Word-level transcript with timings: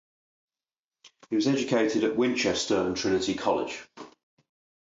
He 1.29 1.35
was 1.35 1.45
educated 1.47 2.03
at 2.03 2.17
Winchester 2.17 2.75
and 2.81 2.97
Trinity, 2.97 3.35
Cambridge. 3.35 3.87